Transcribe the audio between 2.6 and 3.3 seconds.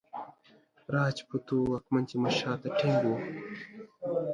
ته ټینګ وو.